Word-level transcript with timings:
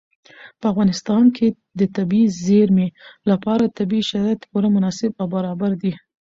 په 0.59 0.65
افغانستان 0.71 1.25
کې 1.35 1.47
د 1.79 1.81
طبیعي 1.95 2.27
زیرمې 2.45 2.87
لپاره 3.29 3.73
طبیعي 3.77 4.03
شرایط 4.11 4.41
پوره 4.51 4.67
مناسب 4.75 5.11
او 5.21 5.27
برابر 5.35 5.71
دي. 5.81 5.93